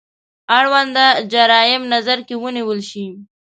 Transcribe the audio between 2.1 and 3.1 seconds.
کې ونیول شي.